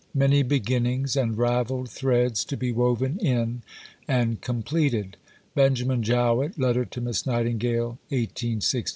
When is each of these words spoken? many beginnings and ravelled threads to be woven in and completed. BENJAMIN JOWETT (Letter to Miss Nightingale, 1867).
many 0.15 0.41
beginnings 0.41 1.15
and 1.15 1.37
ravelled 1.37 1.87
threads 1.87 2.43
to 2.43 2.57
be 2.57 2.71
woven 2.71 3.19
in 3.19 3.61
and 4.07 4.41
completed. 4.41 5.15
BENJAMIN 5.53 6.01
JOWETT 6.01 6.57
(Letter 6.57 6.85
to 6.85 7.01
Miss 7.01 7.27
Nightingale, 7.27 7.99
1867). 8.09 8.87